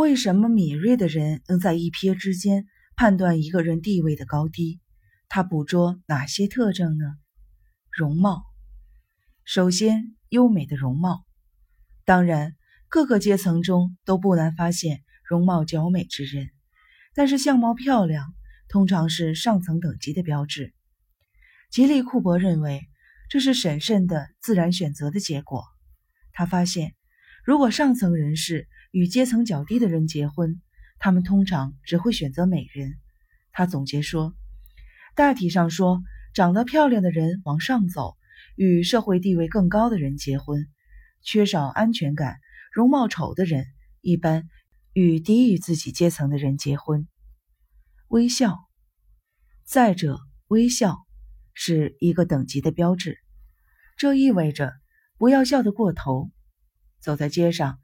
[0.00, 2.66] 为什么敏锐的人能在一瞥之间
[2.96, 4.80] 判断一个人地位的高低？
[5.28, 7.04] 他捕捉哪些特征呢？
[7.90, 8.42] 容貌，
[9.44, 11.26] 首先优美的容貌。
[12.06, 12.56] 当然，
[12.88, 16.48] 各个阶层中都不难发现容貌较美之人，
[17.14, 18.32] 但是相貌漂亮
[18.70, 20.72] 通常是上层等级的标志。
[21.70, 22.88] 吉利库珀认为，
[23.28, 25.62] 这是审慎的自然选择的结果。
[26.32, 26.94] 他发现，
[27.44, 30.60] 如果上层人士与阶层较低的人结婚，
[30.98, 32.98] 他们通常只会选择美人。
[33.52, 34.34] 他总结说，
[35.14, 36.02] 大体上说，
[36.34, 38.16] 长得漂亮的人往上走，
[38.56, 40.64] 与社会地位更高的人结婚；
[41.22, 42.38] 缺少安全感、
[42.72, 43.66] 容貌丑的人，
[44.00, 44.48] 一般
[44.92, 47.06] 与低于自己阶层的人结婚。
[48.08, 48.58] 微笑，
[49.64, 50.18] 再者，
[50.48, 50.98] 微笑。
[51.52, 53.18] 是一个等级的标志，
[53.98, 54.72] 这意味着
[55.18, 56.30] 不要笑得过头。
[57.00, 57.78] 走在街上，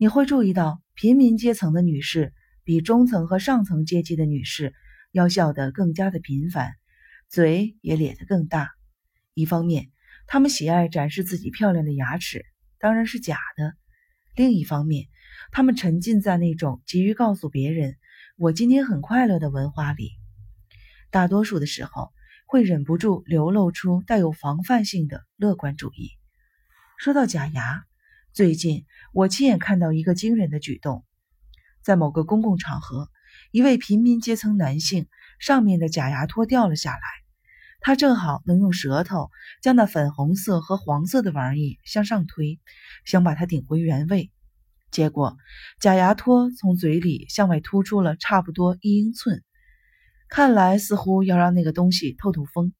[0.00, 4.72] 你会注意到平民阶层的女士比中层和上层阶级的女士
[5.10, 6.72] 要笑得更加的频繁，
[7.28, 8.70] 嘴也咧得更大。
[9.34, 9.90] 一方面，
[10.26, 12.44] 她们喜爱展示自己漂亮的牙齿，
[12.78, 13.72] 当然是假的；
[14.36, 15.08] 另一方面，
[15.50, 17.96] 她们沉浸在那种急于告诉别人
[18.38, 20.12] “我今天很快乐”的文化里。
[21.10, 22.12] 大多数的时候。
[22.50, 26.12] 会忍不住流露出带有防范性的乐观主义。
[26.96, 27.84] 说到假牙，
[28.38, 31.04] 最近我亲眼看到一个惊人的举动：
[31.82, 33.10] 在某个公共场合，
[33.50, 35.08] 一位平民阶层男性
[35.40, 37.00] 上面的假牙托掉了下来，
[37.80, 42.60] 他正好能用舌头将那粉红色和黄色的玩意向上推，
[43.04, 44.30] 想把它顶回原位。
[44.92, 45.36] 结果，
[45.80, 49.42] 假牙托从嘴里向外突出了差不多一英寸。
[50.28, 52.72] 看来似乎要让那个东西透透风。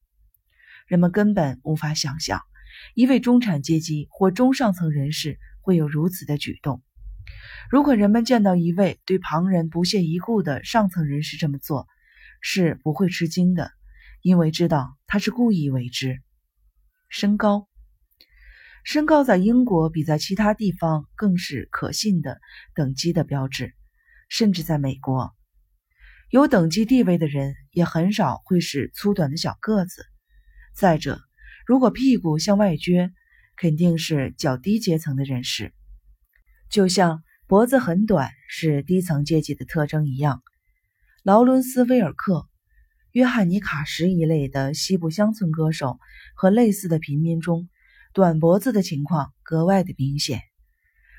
[0.87, 2.43] 人们根本无法想象，
[2.95, 6.83] 一位中产阶级或中上层人士会有如此的举动。
[7.71, 11.87] 如果人们见到一位对旁人不屑一顾的上层人士这么做，
[12.41, 13.71] 是不会吃惊的，
[14.23, 16.23] 因为知道他是故意为之。
[17.11, 17.69] 身高，
[18.83, 22.41] 身高在英国比在其他地方更是可信的
[22.75, 23.75] 等级的标志，
[24.31, 25.35] 甚至在美国。
[26.31, 30.07] 有等级地位的人也很少会是粗短的小个子。
[30.75, 31.21] 再者，
[31.67, 33.13] 如果屁股向外撅，
[33.61, 35.73] 肯定是较低阶层的人士，
[36.71, 40.43] 就像脖子很短是低层阶级的特征一样。
[41.25, 42.49] 劳伦斯·威尔克、
[43.11, 45.99] 约翰尼·卡什一类的西部乡村歌手
[46.37, 47.69] 和类似的平民中，
[48.15, 50.41] 短脖子的情况格外的明显。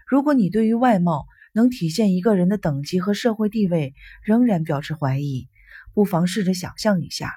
[0.07, 5.49] 如果你对于外貌，能体现一个人的等级和社会地位，仍然表示怀疑，
[5.93, 7.33] 不妨试着想象一下，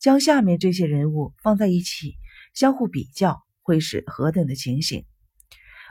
[0.00, 2.14] 将下面这些人物放在一起，
[2.54, 5.04] 相互比较会是何等的情形？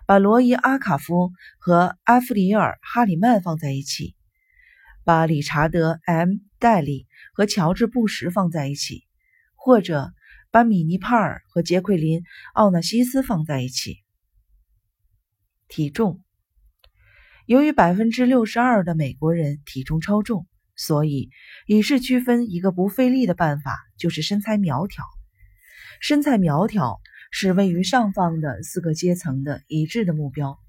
[0.07, 4.15] 把罗伊·阿卡夫和阿弗里尔·哈里曼放在一起，
[5.03, 9.03] 把理查德 ·M· 戴利和乔治·布什放在一起，
[9.53, 10.11] 或者
[10.49, 12.21] 把米尼·帕尔和杰奎琳·
[12.55, 13.97] 奥纳西斯放在一起，
[15.67, 16.23] 体重。
[17.45, 21.29] 由于百分之六十二的美国人体重超重，所以
[21.67, 25.05] 以示区分一个不费力的办法就是身材苗条。
[25.99, 26.99] 身材苗条
[27.31, 30.59] 是位于上方的四个阶层的一致的目标。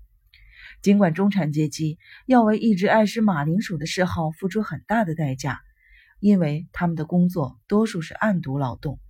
[0.82, 5.60] 尽管中产阶级要为一直爱吃马铃薯的嗜好付出很大的代价，
[6.20, 9.00] 因为他们的工作多数是暗度劳动。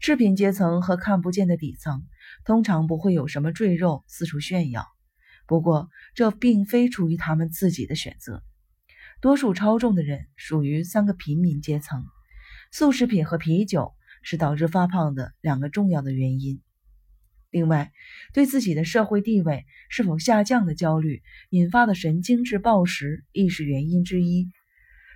[0.00, 2.04] 赤贫阶层和看不见的底层
[2.44, 4.86] 通常不会有什么赘肉四处炫耀。
[5.46, 8.42] 不过，这并非出于他们自己的选择。
[9.20, 12.04] 多数超重的人属于三个平民阶层，
[12.70, 13.92] 速食品和啤酒
[14.22, 16.60] 是导致发胖的两个重要的原因。
[17.50, 17.92] 另外，
[18.32, 24.48] 对自己的社会地位是否下降的焦虑引发的神经质暴食亦是原因之一。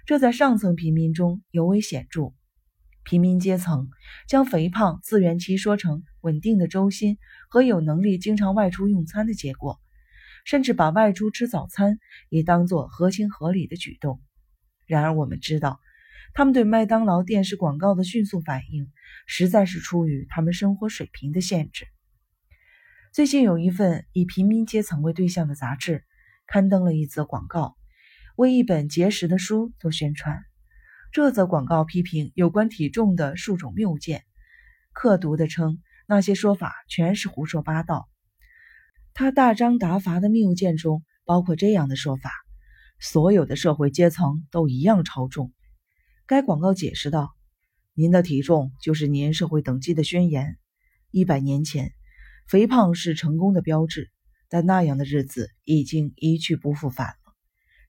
[0.07, 2.33] 这在上层平民中尤为显著。
[3.05, 3.89] 平民阶层
[4.27, 9.81] 将肥胖自圆其说成稳定的周薪和有能力经常外出用餐的结果。
[10.45, 11.99] 甚至把外出吃早餐
[12.29, 14.21] 也当作合情合理的举动。
[14.85, 15.81] 然而，我们知道，
[16.37, 18.91] 他们对麦当劳电视广告的迅速反应，
[19.25, 21.87] 实在是出于他们生活水平的限制。
[23.13, 26.05] 最近有一份以平民阶层为对象的杂志，
[26.49, 27.77] 刊登了一则广告，
[28.35, 30.43] 为一本节食的书做宣传。
[31.13, 34.25] 这则广告批评有关体重的数种谬见，
[34.93, 35.79] 刻毒地称
[36.09, 38.09] 那些说法全是胡说八道。
[39.13, 42.33] 他大张达伐的谬见中包括这样的说法：
[42.99, 45.54] 所有的社会阶层都一样超重。
[46.27, 47.35] 该广告解释道
[47.93, 50.57] ：“您的体重就是您社会等级的宣言。
[51.11, 51.93] 一百年前，
[52.49, 54.11] 肥胖是成功的标志，
[54.49, 57.35] 但那样的日子已经一去不复返了。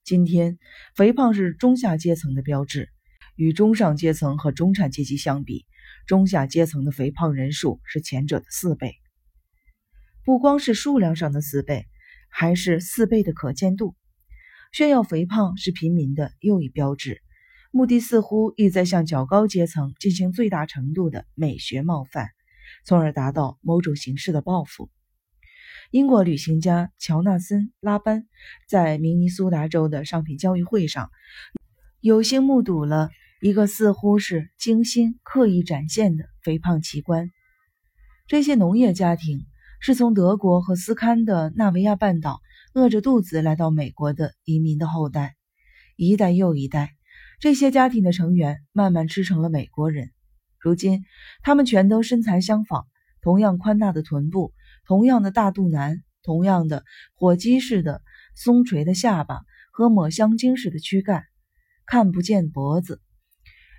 [0.03, 0.59] 今天，
[0.95, 2.89] 肥胖是中下阶层的标志。
[3.37, 5.65] 与中上阶层和中产阶级相比，
[6.07, 8.95] 中下阶层的肥胖人数是前者的四倍。
[10.23, 11.85] 不光是数量上的四倍，
[12.29, 13.93] 还是四倍的可见度。
[14.71, 17.21] 炫耀肥胖是平民的又一标志，
[17.75, 22.29] 目的似乎意在向较高阶层进行最大程度的美学冒犯，
[22.85, 24.89] 从而达到某种形式的报复。
[25.91, 28.29] 英国旅行家乔纳森·拉班
[28.69, 31.11] 在明尼苏达州的商品交易会上，
[31.99, 33.09] 有幸目睹了
[33.41, 37.29] 一个似乎是精心刻意展现的肥胖奇观。
[38.25, 39.45] 这些农业家庭
[39.81, 42.39] 是从德国和斯堪的纳维亚半岛
[42.73, 45.35] 饿着肚子来到美国的移民的后代，
[45.97, 46.94] 一代又一代，
[47.39, 50.11] 这些家庭的成员慢慢吃成了美国人。
[50.59, 51.03] 如今，
[51.43, 52.85] 他们全都身材相仿，
[53.21, 54.53] 同样宽大的臀部。
[54.87, 56.83] 同样的大肚腩，同样的
[57.15, 58.01] 火鸡似的
[58.35, 59.41] 松垂的下巴
[59.71, 61.23] 和抹香鲸似的躯干，
[61.85, 63.01] 看不见脖子。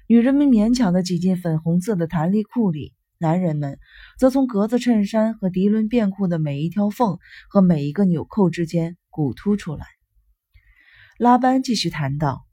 [0.08, 3.78] 女人们勉强地挤进粉红色的弹力裤里，男人们
[4.18, 7.18] 则从格子衬衫和涤纶便裤的每一条缝
[7.48, 9.86] 和每一个纽扣之间鼓突出来。
[11.18, 12.45] 拉班继续谈道，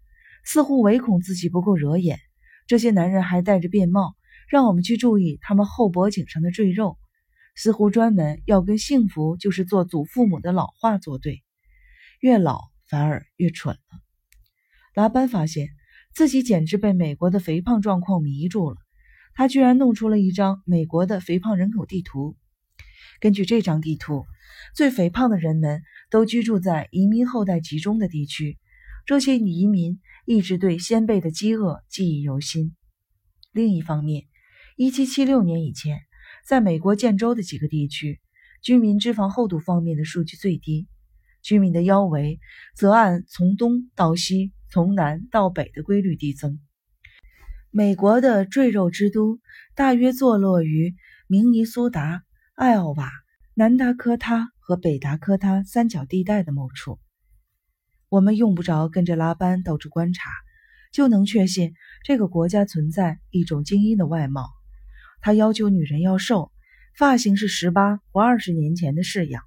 [0.43, 2.19] 似乎唯恐自己不够惹眼，
[2.67, 4.15] 这些男人还戴着便帽，
[4.49, 6.97] 让我们去注意他们后脖颈上的赘肉。
[7.55, 11.43] 似乎专门要跟幸福就是做祖父母的老话作对，
[12.19, 13.99] 越老反而越蠢了。
[14.95, 15.69] 拉班发现
[16.15, 18.77] 自己简直被美国的肥胖状况迷住了，
[19.35, 22.35] 他居然弄出了一张美国的肥胖人口地图。
[23.19, 24.25] 根据这张地图，
[24.75, 28.57] 最肥胖的人们都居住在移民后代集中的地区，
[29.05, 32.75] 这些移民一直对先辈的饥饿记忆犹新。
[33.51, 34.25] 另一方面
[34.77, 35.99] ，1776年以前。
[36.45, 38.19] 在美国建州的几个地区，
[38.61, 40.87] 居民脂肪厚度方面的数据最低，
[41.41, 42.39] 居民的腰围
[42.75, 46.59] 则按从东到西、从南到北的规律递增。
[47.71, 49.39] 美国的赘肉之都
[49.73, 50.95] 大约坐落于
[51.27, 52.23] 明尼苏达、
[52.55, 53.09] 艾奥瓦、
[53.53, 56.99] 南达科他和北达科他三角地带的某处。
[58.13, 60.29] 我们用不着跟着拉班到处观察，
[60.91, 61.73] 就能确信
[62.03, 64.51] 这个国家存在一种精英的外貌。
[65.19, 66.51] 他要求女人要瘦，
[66.95, 69.41] 发型是十八或二十年前的式样，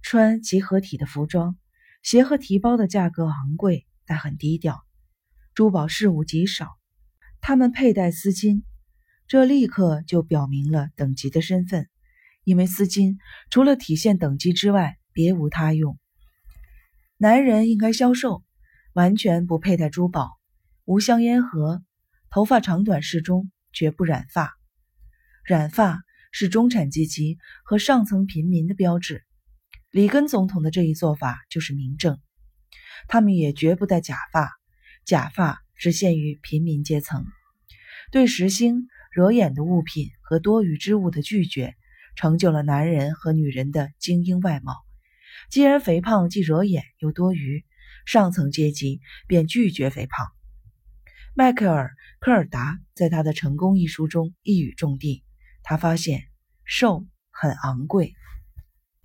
[0.00, 1.58] 穿集合体的服装，
[2.02, 4.82] 鞋和提包的价格昂贵但很低调，
[5.52, 6.78] 珠宝饰物极少。
[7.42, 8.62] 他们佩戴丝巾，
[9.28, 11.90] 这立刻就表明了等级的身份，
[12.42, 13.18] 因为丝巾
[13.50, 15.98] 除了体现等级之外别无他用。
[17.22, 18.42] 男人应该消瘦，
[18.94, 20.38] 完全不佩戴珠宝，
[20.86, 21.82] 无香烟盒，
[22.30, 24.54] 头发长短适中，绝不染发。
[25.44, 26.00] 染发
[26.32, 29.22] 是中产阶级和上层平民的标志。
[29.90, 32.18] 里根总统的这一做法就是明证。
[33.06, 34.50] 他们也绝不戴假发，
[35.04, 37.26] 假发只限于平民阶层。
[38.10, 41.74] 对时兴、惹眼的物品和多余之物的拒绝，
[42.16, 44.74] 成就了男人和女人的精英外貌。
[45.50, 47.64] 既然肥胖既惹眼又多余，
[48.06, 50.28] 上层阶级便拒绝肥胖。
[51.34, 51.88] 迈克尔·
[52.20, 55.24] 科尔达在他的《成功》一书中一语中的。
[55.62, 56.22] 他发现，
[56.64, 58.14] 瘦很昂贵。